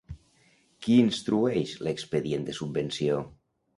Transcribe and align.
Qui 0.85 0.95
instrueix 1.01 1.73
l'expedient 1.89 2.49
de 2.49 2.57
subvenció? 2.61 3.21